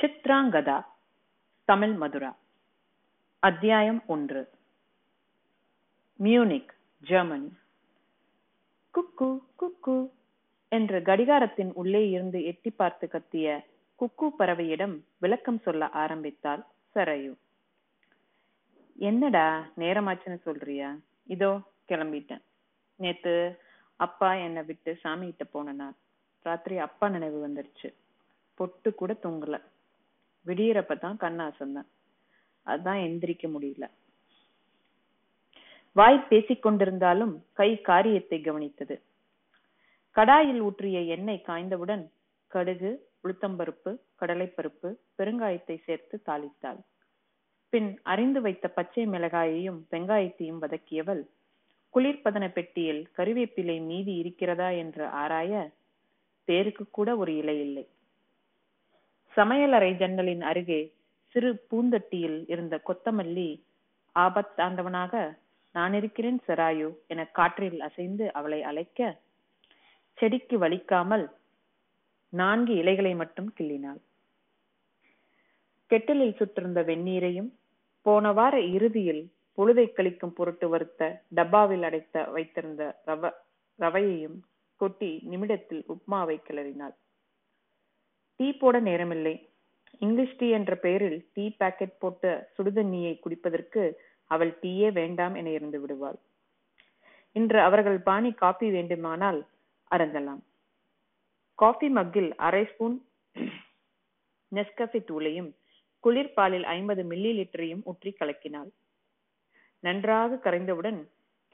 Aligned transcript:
சித்ராங்கதா 0.00 0.86
தமிழ் 1.64 1.92
மதுரா. 1.92 2.36
அத்தியாயம் 3.38 4.02
ஒன்று. 4.06 4.50
Munich 6.22 6.68
Germany. 6.98 7.52
குக்கு 8.94 9.38
குக்கு 9.58 10.10
என்று 10.68 11.00
கடிகாரத்தின் 11.00 11.70
உள்ளே 11.74 12.08
இருந்து 12.08 12.44
எட்டி 12.44 12.70
பார்த்து 12.70 13.08
கத்திய 13.12 13.64
குக்கு 13.98 14.30
பறவையிடம் 14.38 15.00
விளக்கம் 15.18 15.58
சொல்ல 15.58 15.88
ஆரம்பித்தாள் 15.88 16.66
சரையு. 16.94 17.36
என்னடா 18.96 19.66
நேரமாச்சுன்னு 19.78 20.40
சொல்றியா? 20.40 20.96
இதோ 21.24 21.60
கிளம்பிட்டேன். 21.88 22.42
நேத்து 22.96 23.60
அப்பா 23.96 24.34
என்னை 24.34 24.62
விட்டு 24.62 24.96
சாமி 24.96 25.32
கிட்ட 25.32 25.44
போனனா 25.52 25.92
ராத்திரி 26.42 26.78
அப்பா 26.78 27.08
நினைவு 27.08 27.48
வந்துருச்சு. 27.48 27.94
பொட்டு 28.54 28.94
கூட 28.94 29.16
தூங்கலை. 29.22 29.62
விடியறப்பதான் 30.46 31.16
கண் 31.16 31.40
அசந்தேன். 31.40 31.88
அதான் 32.66 33.00
எந்திரிக்க 33.06 33.46
முடியல. 33.46 33.90
வாய் 35.92 36.26
பேசிக் 36.28 36.66
கொண்டிருந்தாலும் 36.66 37.34
கை 37.52 37.80
காரியத்தை 37.80 38.40
கவனித்தது. 38.40 39.00
கடாயில் 40.16 40.60
ஊற்றிய 40.60 41.06
எண்ணெய் 41.06 41.44
காய்ந்தவுடன் 41.46 42.04
கடுகு 42.50 42.90
உளுத்தம்பருப்பு 43.24 43.90
கடலைப்பருப்பு 44.20 44.94
பெருங்காயத்தை 45.18 45.76
சேர்த்து 45.84 46.22
தாளித்தாள். 46.26 46.80
பின் 47.68 48.00
அறிந்து 48.02 48.40
வைத்த 48.40 48.68
பச்சை 48.68 49.06
மிளகாயையும் 49.06 49.80
வெங்காயத்தையும் 49.90 50.60
வதக்கியவள் 50.60 51.22
குளிர்பதன 51.94 52.52
பெட்டியில் 52.52 53.02
கருவேப்பிலை 53.16 53.84
மீதி 53.86 54.14
இருக்கிறதா 54.14 54.68
என்று 54.70 55.06
ஆராய 55.06 55.70
பேருக்கு 56.44 56.84
கூட 56.90 57.16
ஒரு 57.16 57.36
இலை 57.36 57.60
இல்லை. 57.60 57.84
சமையலறை 59.36 59.90
ஜன்னலின் 59.96 60.42
அருகே 60.42 60.80
சிறு 61.34 61.50
பூந்தட்டியில் 61.70 62.38
இருந்த 62.48 62.74
கொத்தமல்லி 62.88 63.50
ஆபத்தாண்டவனாக 64.16 65.14
நான் 65.74 65.92
இருக்கிறேன் 65.92 66.38
செராயு 66.46 66.88
என 67.06 67.24
காற்றில் 67.38 67.80
அசைந்து 67.80 68.32
அவளை 68.32 68.60
அழைக்க 68.62 69.00
செடிக்கு 70.18 70.56
வலிக்காமல் 70.58 71.26
நான்கு 72.32 72.74
இலைகளை 72.74 73.14
மட்டும் 73.14 73.50
கிள்ளினாள். 73.58 74.00
கெட்டலில் 75.90 76.36
சுற்றிருந்த 76.36 76.80
வெந்நீரையும் 76.82 77.50
போன 78.06 78.32
வார 78.32 78.54
இறுதியில் 78.76 79.22
பொழுதை 79.58 79.86
கழிக்கும் 79.88 80.36
பொருட்டு 80.38 80.68
வருத்த 80.68 81.02
டப்பாவில் 81.34 81.82
அடைத்த 81.82 82.24
வைத்திருந்த 82.24 82.82
ரவ 83.04 83.30
ரவையையும் 83.78 84.38
கொட்டி 84.80 85.10
நிமிடத்தில் 85.22 85.84
உப்மாவை 85.94 86.36
கிளறினாள். 86.48 86.96
டீ 88.40 88.52
போட 88.52 88.76
நேரமில்லை. 88.80 89.34
இங்கிலீஷ் 90.00 90.38
டீ 90.40 90.48
என்ற 90.50 90.72
பெயரில் 90.76 91.18
டீ 91.34 91.44
பாக்கெட் 91.60 91.98
போட்ட 91.98 92.52
சுடுதண்ணியை 92.56 93.12
குடிப்பதற்கு 93.18 93.82
அவள் 94.26 94.58
டீயே 94.62 94.92
வேண்டாம் 94.92 95.34
என 95.34 95.50
இருந்து 95.50 95.80
விடுவாள். 95.80 96.18
இன்று 97.32 97.60
அவர்கள் 97.60 97.98
பாணி 97.98 98.30
காபி 98.32 98.70
வேண்டுமானால் 98.70 99.40
அருந்தலாம். 99.90 100.42
காஃபி 101.54 101.88
மக்கில் 101.88 102.30
அரை 102.36 102.64
ஸ்பூன் 102.64 102.96
நெஸ்கஃபி 104.52 105.00
தூளையும் 105.10 105.50
குளிர்பாலில் 106.04 106.66
ஐம்பது 106.76 107.02
மில்லி 107.02 107.32
லிட்டரையும் 107.38 107.84
ஊற்றி 107.84 108.10
கலக்கினாள். 108.12 108.70
நன்றாக 109.80 110.38
கரைந்தவுடன் 110.44 111.00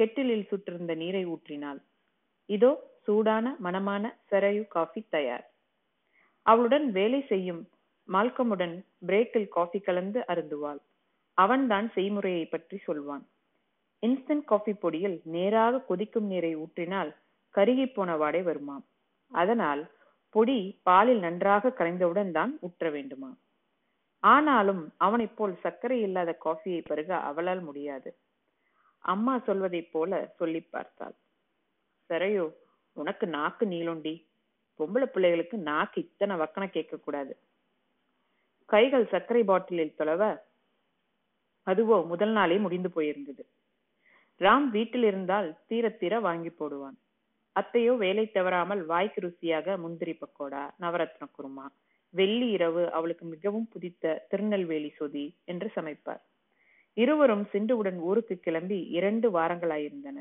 கெட்டிலில் 0.01 0.49
சுற்றிருந்த 0.51 0.95
நீரை 0.95 1.25
ஊற்றினாள். 1.27 1.81
இதோ 2.47 2.73
சூடான 3.07 3.47
மனமான 3.65 4.05
செரையு 4.31 4.65
காஃபி 4.69 5.01
தயார். 5.11 5.47
அவளுடன் 6.47 6.91
வேலை 6.91 7.21
செய்யும் 7.23 7.63
மால்கமுடன் 8.09 8.75
பிரேக்கில் 9.07 9.49
காஃபி 9.49 9.81
கலந்து 9.81 10.21
அருந்துவாள். 10.27 10.81
அவன்தான் 11.39 11.93
செய்முறையை 11.95 12.45
பற்றி 12.49 12.77
சொல்வான். 12.79 13.25
இன்ஸ்டன்ட் 14.03 14.45
காஃபி 14.45 14.73
பொடியில் 14.73 15.21
நேராக 15.25 15.81
கொதிக்கும் 15.81 16.27
நீரை 16.27 16.57
ஊற்றினால் 16.57 17.11
கருகி 17.55 17.87
போன 17.87 18.17
வாடை 18.17 18.43
வருமாம். 18.43 18.85
அதனால் 19.33 19.83
பொடி 20.35 20.81
பாலில் 20.83 21.19
நன்றாக 21.19 21.75
கரைந்தவுடன் 21.79 22.31
தான் 22.31 22.59
ஊற்ற 22.63 22.91
வேண்டுமா? 22.91 23.31
ஆனாலும் 24.23 24.83
அவனைப் 24.97 25.37
போல் 25.37 25.55
சர்க்கரை 25.61 26.01
இல்லாத 26.01 26.39
காஃபியை 26.45 26.83
பருக 26.87 27.11
அவளால் 27.21 27.61
முடியாது. 27.61 28.11
அம்மா 29.05 29.39
சொல்வதைப் 29.39 29.93
போல 29.93 30.33
சொல்லி 30.37 30.61
பார்த்தாள். 30.61 31.15
சரையோ 32.11 32.47
உனக்கு 32.97 33.27
நாக்கு 33.27 33.67
நீளுண்டி. 33.67 34.15
பொம்பளை 34.81 35.07
பிள்ளைகளுக்கு 35.07 35.57
நாக்கு 35.71 36.01
இத்தனை 36.01 36.37
வக்கன 36.37 36.71
கேட்க 36.71 36.97
கூடாது 36.97 37.35
கைகள் 38.69 39.07
சர்க்கரை 39.07 39.43
பாட்டிலில் 39.45 39.97
தொலைவ 39.97 40.23
அதுவோ 41.67 41.97
முதல் 42.07 42.31
நாளே 42.31 42.57
முடிந்து 42.59 42.91
போயிருந்தது. 42.95 43.43
ராம் 44.41 44.69
வீட்டில் 44.69 45.03
இருந்தால் 45.03 45.49
தீர 45.67 45.85
தீர 45.91 46.21
வாங்கி 46.21 46.51
போடுவான். 46.51 46.97
அத்தையோ 47.57 47.93
வேலை 47.97 48.25
தவறாமல் 48.31 48.83
வாய்க்கு 48.87 49.21
ருசியாக 49.21 49.77
முந்திரி 49.79 50.15
பக்கோடா 50.21 50.63
நவரத்ன 50.81 51.27
குருமா 51.37 51.67
வெள்ளி 52.15 52.49
இரவு 52.49 52.85
அவளுக்கு 52.91 53.25
மிகவும் 53.25 53.69
புதித்த 53.69 54.27
திருநெல்வேலி 54.31 54.91
சொதி 54.99 55.27
என்று 55.45 55.69
சமைப்பார். 55.75 56.23
இருவரும் 56.97 57.45
சிண்டுவுடன் 57.53 57.99
ஊருக்கு 58.01 58.35
கிளம்பி 58.41 58.79
இரண்டு 58.99 59.29
வாரங்களாயிருந்தன. 59.31 60.19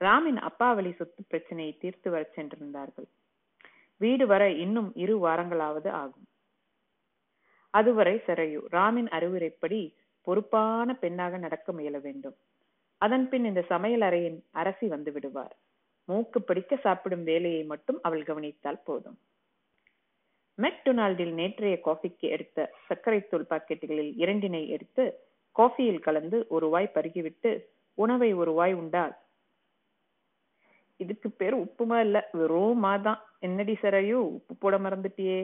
ராமின் 0.00 0.40
அப்பாவளி 0.48 0.92
சொத்து 0.96 1.22
பிரச்சனையை 1.28 1.78
தீர்த்து 1.78 2.10
வரச் 2.10 2.34
சென்றிருந்தார்கள். 2.36 3.08
வீடு 3.96 4.26
வர 4.26 4.50
இன்னும் 4.50 4.92
இரு 4.94 5.26
வாரங்களாவது 5.26 5.88
ஆகும். 5.88 6.26
அதுவரை 7.70 8.22
சரையு 8.26 8.60
ராமின் 8.72 9.08
அறிவுரைப்படி 9.10 9.94
பொறுப்பான 10.22 10.94
பெண்ணாக 10.94 11.38
நடக்க 11.38 11.72
முயல 11.72 11.98
வேண்டும். 11.98 12.36
அதன் 12.98 13.28
பின் 13.28 13.44
இந்த 13.44 13.62
சமையல் 13.62 14.00
அறையின் 14.00 14.38
அரசி 14.50 14.86
வந்து 14.88 15.12
விடுவார். 15.12 15.56
மூக்கு 16.04 16.42
பிடிக்க 16.42 16.76
சாப்பிடும் 16.76 17.22
வேலையை 17.22 17.64
மட்டும் 17.64 17.98
அவள் 18.02 18.22
கவனித்தால் 18.22 18.84
போதும். 18.84 19.18
மெக்டொனால்டில் 20.62 21.32
நேற்றைய 21.32 21.80
காஃபிக்கு 21.80 22.28
எடுத்த 22.28 22.72
சர்க்கரை 22.86 23.28
தூள் 23.28 23.46
பாக்கெட்டுகளில் 23.50 24.12
இரண்டினை 24.18 24.66
எடுத்து 24.66 25.04
காஃபியில் 25.52 25.98
கலந்து 25.98 26.46
ஒரு 26.48 26.68
வாய் 26.68 26.94
பருகிவிட்டு 26.94 27.64
உணவை 27.94 28.32
ஒரு 28.32 28.52
வாய் 28.52 28.74
உண்டால் 28.74 29.14
இதுக்கு 31.00 31.28
பேர் 31.30 31.54
உப்புமா 31.54 31.98
இல்ல 32.00 32.18
வெறும் 32.32 32.84
மாதான் 32.84 33.20
என்னடி 33.38 33.74
சரையோ 33.82 34.18
உப்பு 34.36 34.54
போட 34.54 34.78
மறந்துட்டியே. 34.78 35.40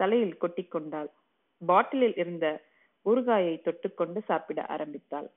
தலையில் 0.00 0.36
கொட்டி 0.36 0.64
கொண்டாள். 0.64 1.10
பாட்டிலில் 1.62 2.16
இருந்த 2.16 2.46
ஊறுகாயை 3.06 3.54
தொட்டுக்கொண்டு 3.60 4.20
சாப்பிட 4.20 4.60
ஆரம்பித்தாள். 4.66 5.28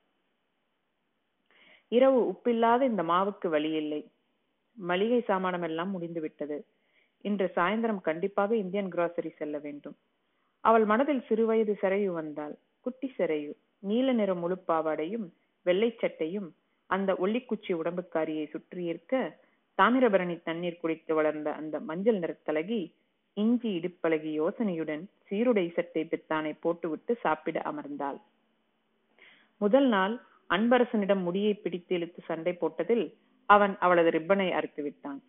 இரவு 1.92 2.20
உப்பில்லாத 2.32 2.82
இந்த 2.82 3.04
மாவுக்கு 3.04 3.48
வழி 3.50 3.72
இல்லை. 3.72 4.02
மளிகை 4.78 5.22
சாமானம் 5.22 5.62
எல்லாம் 5.62 5.90
முடிந்து 5.90 6.22
விட்டது. 6.22 6.58
இன்று 7.26 7.52
சாயந்தரம் 7.56 8.02
கண்டிப்பாக 8.02 8.52
இந்தியன் 8.56 8.90
கிராசரி 8.90 9.30
செல்ல 9.30 9.58
வேண்டும். 9.58 9.96
அவள் 10.64 10.86
மனதில் 10.86 11.26
சிறுவயது 11.30 11.74
சிறையு 11.82 12.12
வந்தாள். 12.12 12.56
குட்டி 12.80 13.08
சிறையு 13.18 13.52
நீல 13.80 14.12
நிற 14.12 14.36
முழு 14.36 14.56
பாவாடையும் 14.68 15.28
வெள்ளை 15.66 15.90
சட்டையும் 15.98 16.50
அந்த 16.90 17.14
ஒல்லிக்குச்சி 17.14 17.72
உடம்புக்காரியை 17.74 18.46
சுற்றி 18.50 18.84
இருக்க 18.84 19.16
தாமிரபரணி 19.80 20.36
தண்ணீர் 20.44 20.82
குடித்து 20.82 21.14
வளர்ந்த 21.14 21.50
அந்த 21.52 21.80
மஞ்சள் 21.80 22.20
நிறத்தலகி 22.20 22.82
இஞ்சி 23.34 23.70
இடுப்பழகி 23.80 24.32
யோசனையுடன் 24.42 25.04
சீருடை 25.28 25.66
சட்டை 25.74 26.04
பித்தானை 26.04 26.52
போட்டுவிட்டு 26.60 27.14
சாப்பிட 27.16 27.58
அமர்ந்தாள். 27.66 28.20
முதல் 29.62 29.88
நாள் 29.88 30.16
அன்பரசனிடம் 30.50 31.22
முடியை 31.22 31.54
பிடித்து 31.54 31.96
இழுத்து 31.96 32.22
சண்டை 32.22 32.58
போட்டதில் 32.62 33.06
அவன் 33.50 33.78
அவளது 33.80 34.10
ரிப்பனை 34.10 34.52
அறுத்து 34.52 34.84
விட்டான். 34.84 35.20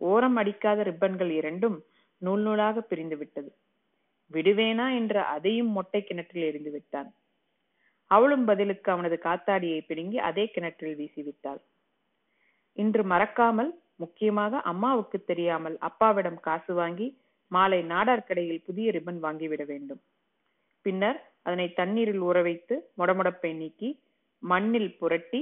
ஓரம் 0.00 0.36
அடிக்காத 0.36 0.82
ரிப்பன்கள் 0.82 1.30
இரண்டும் 1.30 1.76
நூல் 2.22 2.40
நூலாக 2.40 2.80
பிரிந்து 2.80 3.16
விட்டது. 3.16 3.50
விடுவேனா? 4.32 4.86
என்ற 4.94 5.24
அதையும் 5.24 5.70
மொட்டை 5.70 6.00
கிணற்றில் 6.04 6.42
எரிந்து 6.42 6.70
விட்டான். 6.70 7.10
அவளும் 8.10 8.44
பதிலுக்கு 8.44 8.88
அவனது 8.92 9.18
காத்தாடியை 9.22 9.80
பிடுங்கி 9.86 10.18
அதே 10.18 10.44
கிணற்றில் 10.50 10.96
வீசிவிட்டாள். 10.96 11.60
இன்று 12.76 13.02
மறக்காமல் 13.04 13.70
முக்கியமாக 14.00 14.60
அம்மாவுக்கு 14.70 15.18
தெரியாமல் 15.30 15.76
அப்பாவிடம் 15.88 16.38
காசு 16.46 16.72
வாங்கி 16.80 17.08
மாலை 17.50 17.80
நாடார் 17.92 18.26
கடையில் 18.28 18.66
புதிய 18.68 18.88
ரிப்பன் 18.96 19.20
வாங்கிவிட 19.24 19.62
வேண்டும். 19.70 20.00
பின்னர் 20.86 21.18
அதனை 21.46 21.66
தண்ணீரில் 21.80 22.22
ஊற 22.28 22.38
வைத்து 22.48 22.74
முடமுடப்பை 22.98 23.50
நீக்கி 23.60 23.90
மண்ணில் 24.42 24.90
புரட்டி 25.00 25.40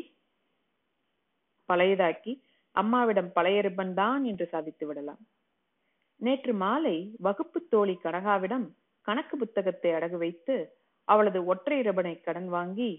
பழையதாக்கி 1.69 2.33
அம்மாவிடம் 2.75 3.31
பழைய 3.37 3.59
ரிப்பன் 3.67 3.95
தான் 3.95 4.23
என்று 4.31 4.47
சாதித்து 4.53 4.85
விடலாம். 4.89 5.23
நேற்று 6.21 6.53
மாலை 6.63 6.97
வகுப்பு 7.27 7.59
தோழி 7.73 7.95
கனகாவிடம் 8.05 8.67
கணக்கு 9.07 9.35
புத்தகத்தை 9.37 9.91
அடகு 9.99 10.19
வைத்து 10.23 10.55
அவளது 11.09 11.41
ஒற்றை 11.53 11.79
ரிபனை 11.89 12.15
கடன் 12.21 12.49
வாங்கி 12.57 12.91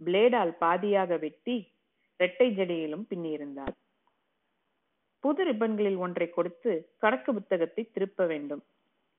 பிளேடால் 0.00 0.52
பாதியாக 0.62 1.12
வெட்டி 1.24 1.56
இரட்டை 2.20 2.48
ஜடையிலும் 2.58 3.04
பின்னியிருந்தாள் 3.10 3.74
புது 5.24 5.42
ரிப்பன்களில் 5.48 5.98
ஒன்றை 6.04 6.26
கொடுத்து 6.30 6.72
கணக்கு 7.02 7.30
புத்தகத்தை 7.38 7.82
திருப்ப 7.94 8.26
வேண்டும். 8.26 8.62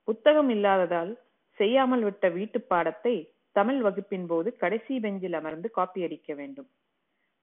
புத்தகம் 0.08 0.50
இல்லாததால் 0.54 1.12
செய்யாமல் 1.58 2.04
விட்ட 2.06 2.28
வீட்டு 2.28 2.58
பாடத்தை 2.70 3.14
தமிழ் 3.56 3.80
வகுப்பின் 3.86 4.26
போது 4.26 4.48
கடைசி 4.56 4.94
பெஞ்சில் 5.04 5.36
அமர்ந்து 5.40 5.68
காப்பி 5.70 6.00
அடிக்க 6.06 6.34
வேண்டும். 6.34 6.68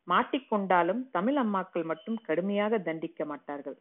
மாட்டிக்கொண்டாலும் 0.08 1.02
தமிழ் 1.12 1.38
அம்மாக்கள் 1.44 1.86
மட்டும் 1.92 2.18
கடுமையாக 2.28 2.80
தண்டிக்க 2.80 3.22
மாட்டார்கள். 3.26 3.78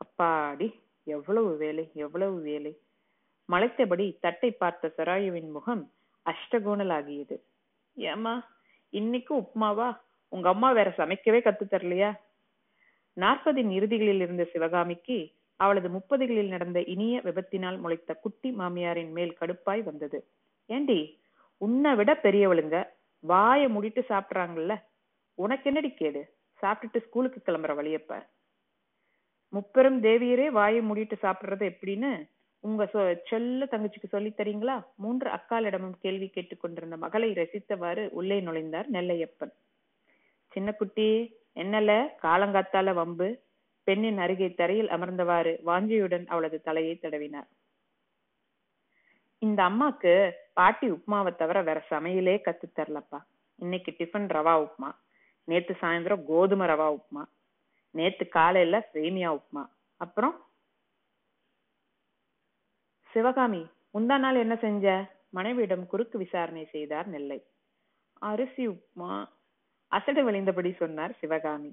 அப்பாடி 0.00 0.68
எவ்வளவு 1.06 1.50
வேலை 1.56 1.84
எவ்வளவு 2.04 2.36
வேலை. 2.40 2.72
மலைத்தபடி 3.48 4.06
தட்டை 4.24 4.50
பார்த்த 4.50 4.92
சராயுவின் 4.96 5.50
முகம் 5.56 5.84
அஷ்டகோணலாகியது 6.26 7.36
ஏமா 7.96 8.34
இன்னைக்கு 8.92 9.32
உப்மாவா 9.42 9.88
உங்க 10.32 10.46
அம்மா 10.48 10.68
வேற 10.78 10.88
சமைக்கவே 10.98 11.40
கத்து 11.42 11.64
தரலையா? 11.66 12.10
நாற்பதின் 13.16 13.70
இறுதிகளில் 13.70 14.20
இருந்த 14.20 14.44
சிவகாமிக்கு 14.44 15.18
அவளது 15.60 15.88
முப்பதுகளில் 15.88 16.48
நடந்த 16.48 16.80
இனிய 16.84 17.20
விபத்தினால் 17.24 17.78
முளைத்த 17.78 18.14
குட்டி 18.14 18.50
மாமியாரின் 18.50 19.10
மேல் 19.10 19.36
கடுப்பாய் 19.40 19.82
வந்தது. 19.82 20.18
ஏண்டி 20.68 20.98
உன்னை 21.60 21.94
விட 21.94 22.20
பெரியவளுங்க 22.22 22.76
வாய 23.24 23.68
முடிட்டு 23.68 24.04
சாப்பிடுறாங்கல்ல? 24.08 24.82
உனக்கு 25.34 25.64
என்னடி 25.64 25.90
கேடு? 25.90 26.22
சாப்பிட்டுட்டு 26.62 26.98
ஸ்கூலுக்கு 26.98 27.40
கிளம்புற 27.40 27.72
வழியப்ப. 27.74 28.12
முப்பெரும் 29.52 30.02
தேவியரே 30.02 30.46
வாயை 30.48 30.80
மூடிட்டு 30.80 31.16
சாப்பிடுறது 31.22 31.64
எப்படின்னு 31.72 32.10
உங்க 32.64 32.84
சொ 32.84 33.00
செல்ல 33.28 33.64
தங்கச்சிக்கு 33.64 34.08
சொல்லி 34.08 34.32
தரீங்களா? 34.36 34.84
மூன்று 34.96 35.30
அக்காலிடமும் 35.30 35.98
கேள்வி 35.98 36.28
கேட்டுக்கொண்டிருந்த 36.28 36.96
மகளை 36.96 37.32
ரசித்தவாறு 37.32 38.08
உள்ளே 38.10 38.40
நுழைந்தார் 38.40 38.88
நெல்லையப்பன். 38.92 39.52
சின்ன 40.52 40.72
குட்டி 40.72 41.08
என்னல? 41.56 42.08
காலங்காத்தால 42.22 42.94
வம்பு. 42.94 43.44
பெண்ணின் 43.82 44.18
அருகே 44.18 44.54
தரையில் 44.54 44.88
அமர்ந்தவாறு 44.88 45.58
வாஞ்சியுடன் 45.66 46.26
அவளது 46.26 46.60
தலையை 46.60 46.98
தடவினார். 47.02 47.48
இந்த 49.38 49.62
அம்மாக்கு 49.62 50.32
பாட்டி 50.54 50.90
உப்மாவை 50.90 51.36
தவிர 51.36 51.62
வேற 51.62 51.84
சமையலே 51.90 52.34
கத்து 52.40 52.66
தரலப்பா. 52.76 53.24
இன்னைக்கு 53.56 53.94
டிஃபன் 53.98 54.28
ரவா 54.28 54.54
உப்மா. 54.60 54.94
நேத்து 55.44 55.76
சாயந்தரம் 55.80 56.24
கோதுமை 56.24 56.66
ரவா 56.66 56.96
உப்மா. 56.96 57.24
நேத்து 57.90 58.28
காலையில 58.28 58.88
சேமியா 58.92 59.40
உப்மா. 59.40 59.66
அப்புறம்? 59.96 60.46
சிவகாமி 63.10 63.66
முந்தா 63.94 64.18
நாள் 64.18 64.34
என்ன 64.34 64.56
செஞ்ச? 64.56 65.14
மனைவியிடம் 65.30 65.86
குறுக்கு 65.86 66.18
விசாரணை 66.18 66.64
செய்தார் 66.64 67.06
நெல்லை. 67.06 67.46
அரிசி 68.12 68.68
உப்மா 68.68 69.26
அசடு 69.88 70.24
விளைந்தபடி 70.24 70.72
சொன்னார் 70.72 71.12
சிவகாமி. 71.20 71.72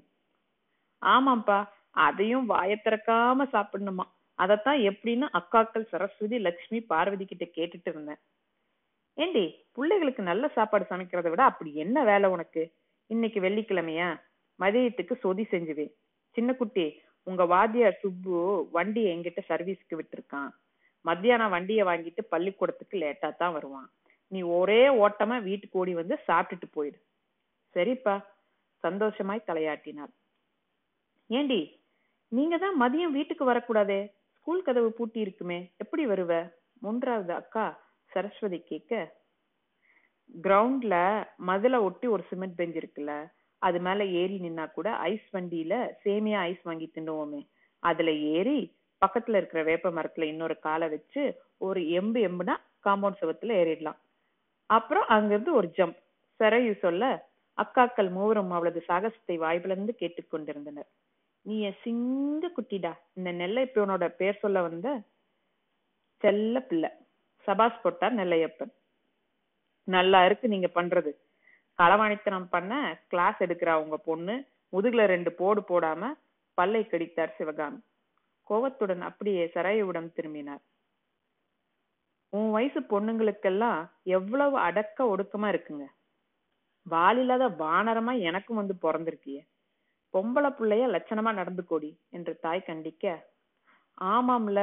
ஆமாப்பா 1.02 1.68
அதையும் 1.90 2.50
வாய 2.50 2.76
திறக்காம 2.84 3.46
சாப்பிடணுமா? 3.52 4.06
அதத்தான் 4.38 4.78
எப்படின்னு 4.90 5.26
அக்காக்கள் 5.38 5.88
சரஸ்வதி 5.88 6.38
லட்சுமி 6.38 6.80
பார்வதி 6.80 7.24
கிட்ட 7.24 7.44
கேட்டுட்டு 7.44 7.88
இருந்தேன். 7.88 8.20
ஏண்டி 9.14 9.44
பிள்ளைகளுக்கு 9.72 10.22
நல்ல 10.22 10.48
சாப்பாடு 10.48 10.86
சமைக்கிறத 10.90 11.28
விட 11.28 11.42
அப்படி 11.42 11.74
என்ன 11.74 12.04
வேலை 12.04 12.30
உனக்கு? 12.30 12.74
இன்னைக்கு 13.06 13.40
வெள்ளிக்கிழமையா? 13.40 14.20
மதியத்துக்கு 14.60 15.14
சொதி 15.20 15.46
செஞ்சுவேன். 15.50 15.92
சின்ன 16.30 16.52
குட்டி 16.54 17.00
உங்க 17.22 17.44
வாத்தியார் 17.44 17.98
சுப்பு 18.00 18.68
வண்டியை 18.72 19.16
எங்கிட்ட 19.16 19.40
சர்வீஸ்க்கு 19.48 19.94
விட்டுருக்கான். 19.94 20.50
மத்தியானம் 21.00 21.50
வண்டியை 21.50 21.84
வாங்கிட்டு 21.86 22.22
பள்ளிக்கூடத்துக்கு 22.28 22.98
லேட்டா 22.98 23.36
தான் 23.36 23.52
வருவான். 23.52 23.90
நீ 24.28 24.42
ஒரே 24.42 24.88
ஓட்டமா 25.04 25.42
வீட்டுக்கு 25.42 25.78
ஓடி 25.78 25.94
வந்து 25.94 26.18
சாப்பிட்டுட்டு 26.28 26.68
போயிடு. 26.72 26.98
சரிப்பா. 27.76 28.14
சந்தோஷமாய் 28.84 29.46
தலையாட்டினார் 29.46 30.12
ஏண்டி 31.30 31.60
நீங்க 32.32 32.58
தான் 32.58 32.76
மதியம் 32.80 33.16
வீட்டுக்கு 33.16 33.44
வரக்கூடாதே? 33.44 34.00
ஸ்கூல் 34.36 34.62
கதவு 34.62 34.88
பூட்டி 34.92 35.20
இருக்குமே 35.20 35.58
எப்படி 35.76 36.06
வருவ? 36.06 36.32
மூன்றாவது 36.82 37.32
அக்கா 37.34 37.66
சரஸ்வதி 38.10 38.58
கேட்க 38.62 38.92
கிரவுண்ட்ல 40.44 40.94
மதுல 41.46 41.80
ஒட்டி 41.82 42.06
ஒரு 42.06 42.22
சிமெண்ட் 42.30 42.56
பெஞ்ச் 42.56 42.76
இருக்குல்ல 42.76 43.14
அது 43.62 43.78
மேல 43.80 44.04
ஏறி 44.20 44.36
நின்னா 44.38 44.72
கூட 44.72 44.88
ஐஸ் 45.10 45.28
வண்டியில 45.32 45.74
சேமியா 46.04 46.38
ஐஸ் 46.40 46.62
வாங்கி 46.62 46.90
தின்னுவோமே. 46.94 47.42
அதுல 47.82 48.10
ஏறி 48.34 48.58
பக்கத்துல 49.02 49.36
இருக்கிற 49.36 49.62
வேப்ப 49.62 49.90
மரத்துல 49.90 50.22
இன்னொரு 50.22 50.58
காலை 50.58 50.88
வச்சு 50.88 51.22
ஒரு 51.58 51.80
எம்பு 51.98 52.20
எம்புனா 52.28 52.54
காம்பவுண்ட் 52.84 53.20
சுவத்துல 53.20 53.56
ஏறிடலாம். 53.60 53.98
அப்புறம் 54.70 55.06
அங்கிருந்து 55.06 55.52
ஒரு 55.54 55.68
ஜம்ப். 55.78 55.98
சரையு 56.40 56.78
சொல்ல 56.78 57.04
அக்காக்கள் 57.62 58.10
மூவரும் 58.10 58.50
அவளது 58.50 58.84
சாகசத்தை 58.88 59.38
வாய்பிளந்து 59.38 59.92
கேட்டுக்கொண்டிருந்தனர் 59.98 60.90
நீ 61.42 61.60
என் 61.60 61.76
சிங்க 61.82 62.50
குட்டிடா. 62.56 62.92
இந்த 63.12 63.32
நெல்லையப்பனோட 63.32 64.08
பேர் 64.08 64.38
சொல்ல 64.38 64.62
வந்த 64.62 65.00
செல்ல 66.18 66.60
பிள்ளை. 66.60 66.90
சபாஸ் 67.46 67.80
போட்டார் 67.82 68.14
நெல்லையப்பன். 68.14 68.72
நல்லா 69.84 70.24
இருக்கு 70.24 70.48
நீங்க 70.48 70.70
பண்றது. 70.74 71.10
களவாணித்தனம் 71.78 72.48
பண்ண 72.50 73.02
கிளாஸ் 73.08 73.40
எடுக்கிறா 73.40 73.74
உங்க 73.74 73.96
பொண்ணு. 73.96 74.44
முதுகுல 74.72 75.04
ரெண்டு 75.04 75.32
போடு 75.32 75.60
போடாம 75.60 76.12
பல்லை 76.54 76.82
கடித்தார் 76.82 77.34
சிவகாமி. 77.36 77.78
கோவத்துடன் 78.42 79.00
அப்படியே 79.00 79.50
சரையுடன் 79.54 80.12
திரும்பினார். 80.12 80.62
உன் 82.28 82.50
வயசு 82.50 82.80
பொண்ணுங்களுக்கெல்லாம் 82.80 83.90
எவ்வளவு 84.02 84.58
அடக்க 84.58 85.16
ஒடுக்கமா 85.16 85.48
இருக்குங்க. 85.54 85.86
வாலில்லாத 86.86 87.44
வானரமா 87.58 88.12
எனக்கும் 88.20 88.56
வந்து 88.56 88.74
பிறந்திருக்கிய. 88.82 89.38
பொம்பளை 90.14 90.50
பிள்ளைய 90.50 90.84
லட்சணமா 90.86 91.30
நடந்து 91.34 91.64
கொடி 91.64 91.90
என்று 92.10 92.32
தாய் 92.40 92.66
கண்டிக்க 92.66 93.14
ஆமாம்ல 93.98 94.60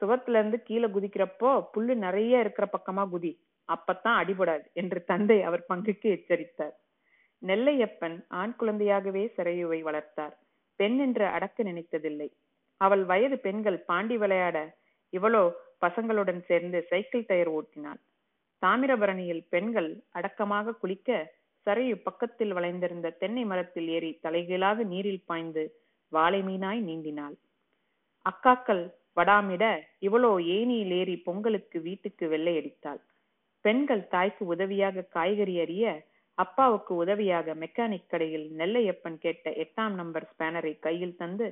சுவத்துல 0.00 0.38
இருந்து 0.38 0.58
கீழே 0.62 0.88
குதிக்கிறப்போ 0.88 1.50
புல்லு 1.74 1.94
நிறைய 1.96 2.40
இருக்கிற 2.40 2.66
பக்கமா 2.72 3.04
குதி 3.08 3.32
அப்பத்தான் 3.68 4.18
அடிபடாது 4.22 4.66
என்று 4.72 4.98
தந்தை 5.04 5.38
அவர் 5.42 5.62
பங்குக்கு 5.68 6.08
எச்சரித்தார். 6.16 6.74
நெல்லையப்பன் 7.42 8.16
ஆண் 8.28 8.54
குழந்தையாகவே 8.58 9.24
சிறையுவை 9.36 9.80
வளர்த்தார். 9.82 10.34
பெண் 10.80 10.98
என்று 10.98 11.24
அடக்க 11.26 11.62
நினைத்ததில்லை. 11.62 12.28
அவள் 12.80 13.04
வயது 13.04 13.38
பெண்கள் 13.38 13.78
பாண்டி 13.80 14.16
விளையாட 14.16 14.58
இவளோ 15.12 15.44
பசங்களுடன் 15.80 16.40
சேர்ந்து 16.40 16.78
சைக்கிள் 16.82 17.26
டயர் 17.26 17.48
ஓட்டினாள். 17.48 18.00
தாமிரபரணியில் 18.62 19.44
பெண்கள் 19.48 19.90
அடக்கமாக 20.10 20.72
குளிக்க 20.72 21.10
சரையு 21.66 21.94
பக்கத்தில் 22.02 22.52
வளைந்திருந்த 22.52 23.10
தென்னை 23.10 23.44
மரத்தில் 23.44 23.88
ஏறி 23.88 24.10
தலைகீழாக 24.22 24.82
நீரில் 24.82 25.26
பாய்ந்து 25.26 25.64
வாழை 26.12 26.40
மீனாய் 26.42 26.80
நீந்தினாள். 26.80 27.36
அக்காக்கள் 28.26 28.84
வடாமிட 29.16 29.64
இவளோ 30.00 30.32
ஏனியில் 30.56 30.90
ஏறி 30.90 31.16
பொங்கலுக்கு 31.16 31.78
வீட்டுக்கு 31.80 32.24
வெள்ளையடித்தாள். 32.28 33.00
பெண்கள் 33.64 34.08
தாய்க்கு 34.08 34.46
உதவியாக 34.46 35.06
காய்கறி 35.16 35.60
அறிய 35.60 35.84
அப்பாவுக்கு 36.38 36.92
உதவியாக 36.94 37.54
மெக்கானிக் 37.54 38.08
கடையில் 38.08 38.46
நெல்லையப்பன் 38.58 39.18
கேட்ட 39.18 39.50
எட்டாம் 39.50 39.94
நம்பர் 39.94 40.26
ஸ்பேனரை 40.32 40.72
கையில் 40.78 41.16
தந்து 41.16 41.46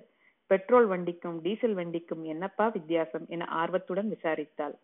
பெட்ரோல் 0.51 0.87
வண்டிக்கும் 0.87 1.39
டீசல் 1.43 1.75
வண்டிக்கும் 1.75 2.23
என்னப்பா 2.23 2.67
வித்தியாசம்? 2.69 3.27
என 3.29 3.47
ஆர்வத்துடன் 3.61 4.11
விசாரித்தாள். 4.15 4.75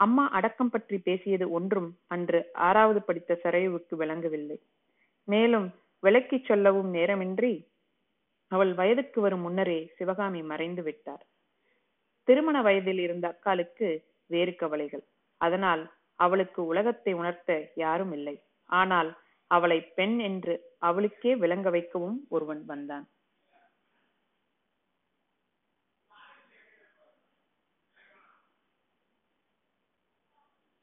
அம்மா 0.00 0.28
அடக்கம் 0.28 0.70
பற்றி 0.70 0.98
பேசியது 0.98 1.50
ஒன்றும் 1.50 1.88
அன்று 2.06 2.50
ஆறாவது 2.52 3.02
படித்த 3.02 3.40
சரையுவுக்கு 3.42 3.94
விளங்கவில்லை. 3.96 4.58
மேலும் 5.28 5.68
விளக்கிச் 6.02 6.44
சொல்லவும் 6.44 6.94
நேரமின்றி 6.94 7.54
அவள் 8.50 8.72
வயதுக்கு 8.74 9.20
வரும் 9.20 9.40
முன்னரே 9.40 9.78
சிவகாமி 9.96 10.42
மறைந்து 10.42 10.82
விட்டார். 10.82 11.24
திருமண 12.28 12.56
வயதில் 12.62 12.98
இருந்த 12.98 13.26
அக்காளுக்கு 13.32 13.88
வேறு 14.26 14.54
கவலைகள். 14.54 15.04
அதனால் 15.40 15.82
அவளுக்கு 16.18 16.60
உலகத்தை 16.66 17.12
உணர்த்த 17.12 17.50
யாரும் 17.74 18.12
இல்லை. 18.12 18.36
ஆனால் 18.70 19.10
அவளை 19.50 19.78
பெண் 19.80 20.18
என்று 20.18 20.54
அவளுக்கே 20.78 21.32
விளங்க 21.34 21.70
வைக்கவும் 21.70 22.16
ஒருவன் 22.28 22.62
வந்தான். 22.64 23.04